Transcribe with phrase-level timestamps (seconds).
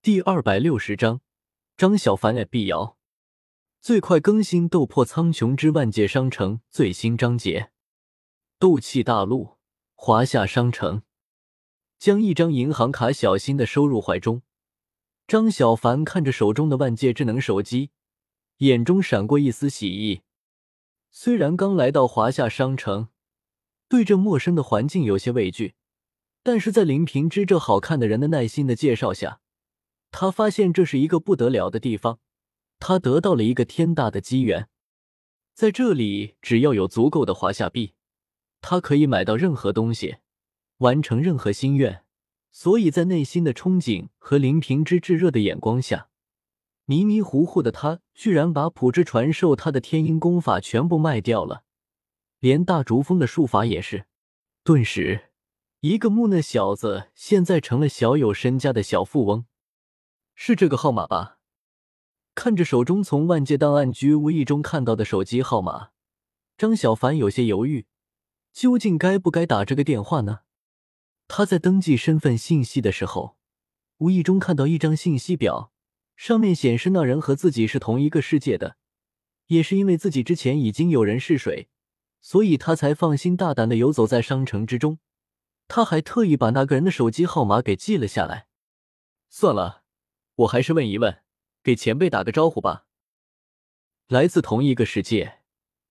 [0.00, 1.20] 第二百六十章，
[1.76, 2.96] 张小凡爱碧瑶。
[3.80, 7.72] 最快更新《斗破苍穹之万界商城》最新章节。
[8.60, 9.56] 斗气大陆
[9.96, 11.02] 华夏商城，
[11.98, 14.42] 将一张银行卡小心的收入怀中。
[15.26, 17.90] 张小凡看着手中的万界智能手机，
[18.58, 20.22] 眼中闪过一丝喜意。
[21.10, 23.08] 虽然刚来到华夏商城，
[23.88, 25.74] 对这陌生的环境有些畏惧，
[26.44, 29.40] 但是在林平之这好看的人的耐心的介绍下。
[30.10, 32.18] 他发现这是一个不得了的地方，
[32.78, 34.68] 他得到了一个天大的机缘，
[35.54, 37.94] 在这里只要有足够的华夏币，
[38.60, 40.16] 他可以买到任何东西，
[40.78, 42.04] 完成任何心愿。
[42.50, 46.08] 所以在内心的憧憬和林平之炙热的眼光下，
[46.86, 51.62] 迷迷糊糊的他居然把普之传授他的天鹰功法全部卖掉了，
[52.40, 54.06] 连大竹峰的术法也是。
[54.64, 55.30] 顿时，
[55.80, 59.44] 一个木讷小子现在成了小有身家的小富翁。
[60.40, 61.40] 是这个号码吧？
[62.36, 65.88] 看着手中从万界档案局无意中看到的手机号码，
[66.56, 67.86] 张小凡有些犹豫，
[68.52, 70.42] 究竟该不该打这个电话呢？
[71.26, 73.36] 他在登记身份信息的时候，
[73.96, 75.72] 无意中看到一张信息表，
[76.14, 78.76] 上面显示那人和自己是同一个世界的，
[79.48, 81.68] 也是因为自己之前已经有人试水，
[82.20, 85.00] 所以他才放心大胆的游走在商城之中。
[85.66, 88.46] 他还特意把那个人的手机号码给记了下来。
[89.28, 89.82] 算了。
[90.38, 91.22] 我还是问一问，
[91.64, 92.86] 给前辈打个招呼吧。
[94.06, 95.40] 来自同一个世界，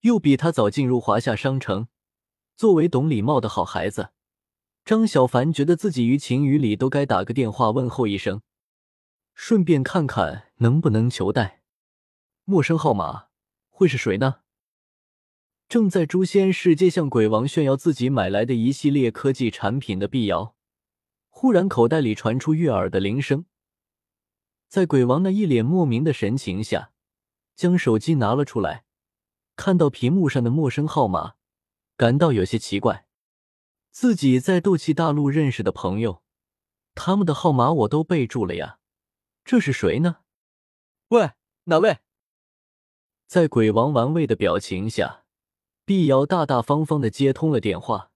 [0.01, 1.89] 又比他早进入华夏商城，
[2.55, 4.11] 作为懂礼貌的好孩子，
[4.85, 8.41] 张小凡觉得自己于情于理都该打个电话问候一声，
[9.33, 11.61] 顺便看看能不能求带。
[12.45, 13.25] 陌生号码
[13.69, 14.35] 会是谁呢？
[15.67, 20.55] 正在诛仙世界向鬼王炫耀自己买来的一系列科技产品的碧瑶，
[21.27, 23.43] 忽然口袋里传出悦耳的铃声。
[24.67, 26.91] 在鬼王那一脸莫名的神情下，
[27.55, 28.83] 将手机拿了出来，
[29.55, 31.35] 看到屏幕上的陌生号码，
[31.95, 33.07] 感到有些奇怪。
[33.91, 36.21] 自己在斗气大陆认识的朋友，
[36.93, 38.79] 他们的号码我都备注了呀，
[39.45, 40.17] 这是谁呢？
[41.09, 41.31] 喂，
[41.63, 41.99] 哪位？
[43.25, 45.23] 在鬼王玩味的表情下，
[45.85, 48.11] 碧瑶大大方方的接通了电话。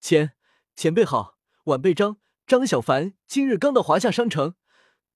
[0.00, 0.32] 前
[0.74, 4.54] 前辈好，晚辈张张小凡，今日刚到华夏商城。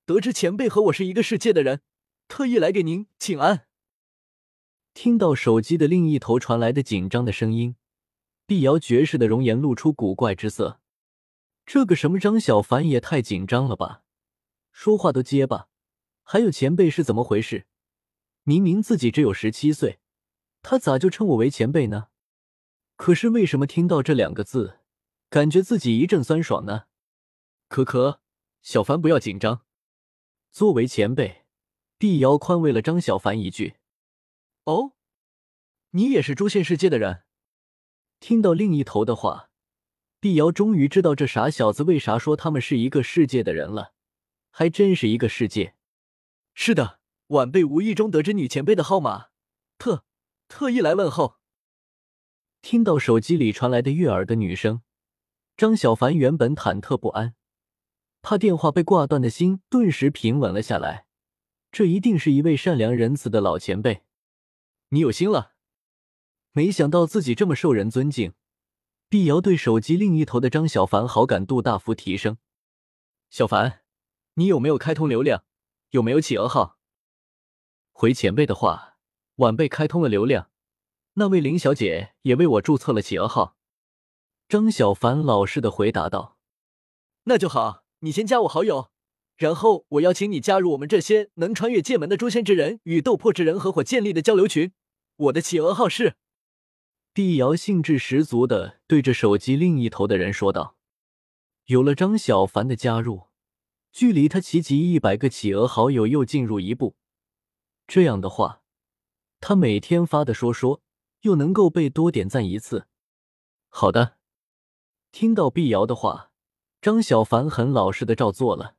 [0.04, 1.80] 得知前辈和我是一个世界的人，
[2.26, 3.66] 特意来给您请安。
[4.94, 7.76] 听到手机的另一头传来的紧张的声音，
[8.44, 10.80] 碧瑶绝世的容颜露出古怪之色。
[11.64, 14.02] 这个什么张小凡也太紧张了吧，
[14.72, 15.68] 说话都结巴。
[16.24, 17.66] 还有前辈是怎么回事？
[18.42, 20.00] 明明自己只有十七岁，
[20.62, 22.08] 他咋就称我为前辈呢？
[22.96, 24.80] 可是为什么听到这两个字，
[25.30, 26.86] 感觉自己一阵酸爽呢？
[27.68, 28.20] 可可，
[28.62, 29.62] 小凡不要紧张。
[30.52, 31.46] 作为前辈，
[31.96, 33.76] 碧瑶宽慰了张小凡一句
[34.64, 34.92] ：“哦，
[35.92, 37.22] 你也是诛仙世界的人。”
[38.20, 39.48] 听到另一头的话，
[40.20, 43.94] 碧瑶终于知道这傻小子为啥说他们是一个世界的人了，
[44.50, 45.74] 还真是一个世界。
[46.52, 49.28] 是的，晚辈无意中得知女前辈的号码，
[49.78, 50.04] 特
[50.48, 51.38] 特意来问候。
[52.60, 54.82] 听到手机里传来的悦耳的女声，
[55.56, 57.36] 张小凡原本忐忑不安。
[58.22, 61.06] 怕电话被挂断的心顿时平稳了下来。
[61.70, 64.04] 这一定是一位善良仁慈的老前辈，
[64.90, 65.52] 你有心了。
[66.52, 68.34] 没想到自己这么受人尊敬。
[69.08, 72.38] 碧瑶对手机另一头的张小凡好感度大幅提升。
[73.28, 73.80] 小凡，
[74.34, 75.44] 你有没有开通流量？
[75.90, 76.78] 有没有企鹅号？
[77.92, 78.96] 回前辈的话，
[79.36, 80.50] 晚辈开通了流量。
[81.14, 83.56] 那位林小姐也为我注册了企鹅号。
[84.48, 86.38] 张小凡老实的回答道
[87.24, 88.90] ：“那就好。”你先加我好友，
[89.36, 94.72] 然后我邀请你加入我们这些能穿越界门的诛仙之人与斗破之人合伙建立的交流群。
[95.16, 96.16] 我的企鹅号是。
[97.12, 100.76] 碧瑶兴致十足的对着手机另一头的人说道
[101.66, 103.28] ：“有了张小凡的加入，
[103.92, 106.96] 距离他齐集一百个企鹅好友又进入一步。
[107.86, 108.62] 这样的话，
[109.38, 110.80] 他每天发的说说
[111.20, 112.88] 又能够被多点赞一次。”
[113.70, 114.16] 好的，
[115.12, 116.31] 听到碧瑶的话。
[116.82, 118.74] 张小凡很老实的照做了。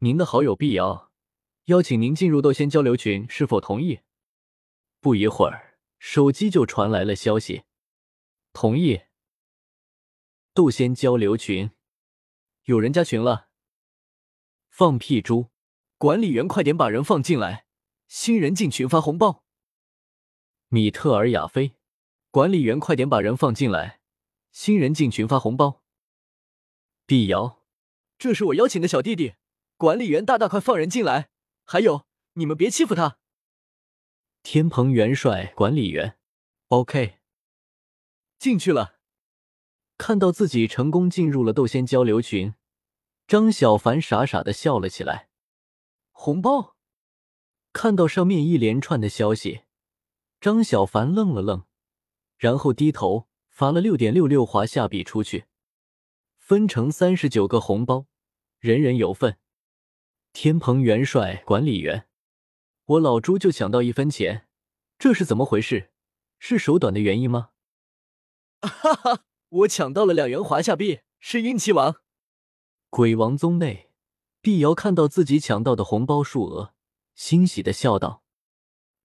[0.00, 1.10] 您的好友碧瑶
[1.64, 4.00] 邀请您进入斗仙交流群，是否同意？
[5.00, 7.62] 不一会儿，手机就传来了消息：
[8.52, 9.00] 同意。
[10.52, 11.70] 斗仙交流群，
[12.64, 13.48] 有人加群了。
[14.68, 15.46] 放屁猪！
[15.96, 17.64] 管理员快点把人放进来，
[18.06, 19.42] 新人进群发红包。
[20.68, 21.76] 米特尔亚菲，
[22.30, 24.02] 管理员快点把人放进来，
[24.52, 25.82] 新人进群发红包。
[27.08, 27.62] 碧瑶，
[28.18, 29.34] 这是我邀请的小弟弟，
[29.76, 31.28] 管理员大大快放人进来！
[31.64, 33.18] 还有，你们别欺负他。
[34.42, 36.18] 天蓬元帅，管理员
[36.66, 37.18] ，OK，
[38.40, 38.96] 进去了。
[39.96, 42.54] 看到自己成功进入了斗仙交流群，
[43.28, 45.28] 张小凡傻傻的笑了起来。
[46.10, 46.74] 红包！
[47.72, 49.62] 看到上面一连串的消息，
[50.40, 51.66] 张小凡愣了愣，
[52.36, 55.44] 然后低头发了六点六六华夏币出去，
[56.46, 58.06] 分成三十九个红包，
[58.60, 59.36] 人人有份。
[60.32, 62.08] 天蓬元帅，管理员。
[62.84, 64.46] 我老朱就抢到一分钱，
[64.96, 65.90] 这是怎么回事？
[66.38, 67.50] 是手短的原因吗？
[68.60, 71.96] 哈哈，我抢到了两元华夏币，是运气王。
[72.90, 73.90] 鬼王宗内，
[74.40, 76.74] 碧瑶看到自己抢到的红包数额，
[77.16, 78.22] 欣喜的笑道：“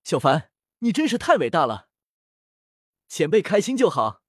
[0.05, 1.89] 小凡，你真是太伟大了！
[3.07, 4.21] 前辈开心就好。”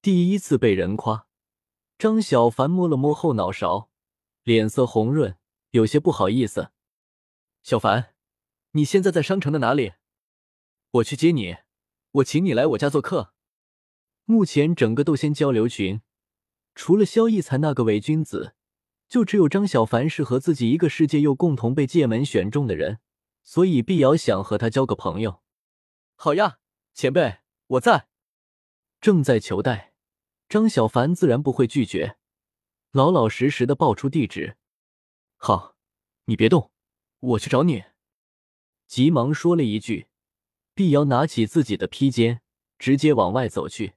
[0.00, 1.26] 第一次被人夸，
[2.00, 3.90] 张小凡摸了摸后脑勺，
[4.42, 5.36] 脸色红润，
[5.72, 6.70] 有些不好意思。
[7.62, 8.14] 小凡。
[8.70, 9.92] 你现在在商城的哪里？
[10.92, 11.58] 我去接你，
[12.12, 13.34] 我请你来我家做客。
[14.24, 16.00] 目前整个斗仙交流群，
[16.74, 18.54] 除了萧逸才那个伪君子，
[19.06, 23.00] 就只有张小凡是和自己一个世界又共同被界门选中的人，
[23.42, 25.42] 所以碧瑶想和他交个朋友。
[26.14, 26.60] 好呀，
[26.94, 28.08] 前辈，我在，
[29.02, 29.89] 正在求带，
[30.50, 32.16] 张小凡自然不会拒绝，
[32.90, 34.56] 老老实实的报出地址。
[35.36, 35.76] 好，
[36.24, 36.72] 你别动，
[37.20, 37.84] 我去找你。
[38.84, 40.08] 急忙说了一句，
[40.74, 42.42] 碧瑶拿起自己的披肩，
[42.80, 43.94] 直接往外走去。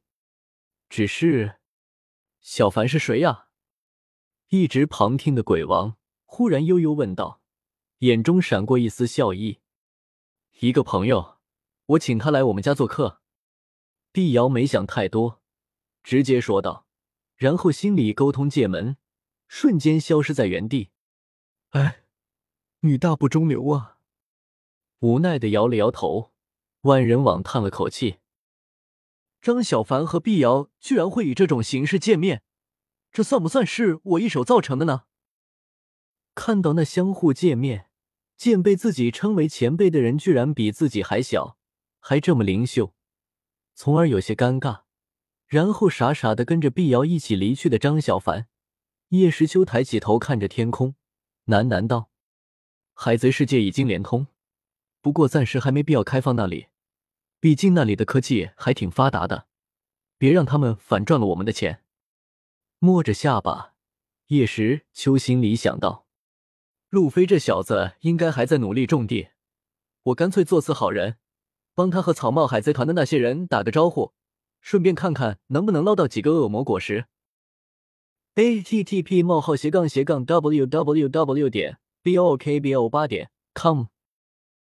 [0.89, 1.55] 只是，
[2.39, 3.47] 小凡是谁呀？
[4.49, 7.41] 一直旁听的鬼王忽然悠悠问道，
[7.99, 9.61] 眼中闪过一丝笑意。
[10.59, 11.39] 一个朋友，
[11.87, 13.21] 我请他来我们家做客。
[14.11, 15.41] 碧瑶没想太多，
[16.03, 16.85] 直接说道，
[17.35, 18.97] 然后心里沟通界门，
[19.47, 20.89] 瞬间消失在原地。
[21.69, 22.03] 哎，
[22.81, 23.97] 女大不中留啊！
[24.99, 26.31] 无奈的摇了摇头，
[26.81, 28.19] 万人网叹了口气
[29.41, 32.43] ：“张小凡和碧瑶居然会以这种形式见面，
[33.11, 35.03] 这算不算是我一手造成的呢？”
[36.35, 37.89] 看到那相互见面、
[38.35, 41.57] 见被自己称为前辈的人，居然比自己还小，
[41.99, 42.93] 还这么灵秀，
[43.73, 44.83] 从而有些尴尬，
[45.53, 48.47] 然后傻傻的跟着碧瑶一起离去的张小凡，
[49.09, 50.95] 叶时秋抬起头看着天空，
[51.45, 52.09] 喃喃道
[52.95, 54.25] ：“海贼世界已经连通。”
[54.99, 56.69] 不过暂时还没必要开放那里，
[57.39, 59.45] 毕竟那里的科技还挺发达的，
[60.17, 61.83] 别让他们反赚了我们的钱。
[62.79, 63.75] 摸着下巴，
[64.29, 66.07] 叶时秋心里想到：
[66.89, 69.27] 路飞这小子应该还在努力种地，
[70.01, 71.17] 我干脆做次好人，
[71.75, 74.15] 帮他和草帽海贼团的那些人打个招呼，
[74.63, 77.05] 顺便看看能不能捞到几个恶魔果实。
[78.35, 81.49] a t t p: 冒号斜杠斜杠 w w w.
[81.49, 83.85] 点 b o k b o 八点 com